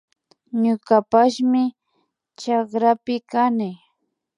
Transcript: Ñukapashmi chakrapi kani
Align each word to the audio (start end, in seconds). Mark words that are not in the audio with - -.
Ñukapashmi 0.61 1.63
chakrapi 2.39 3.15
kani 3.31 3.69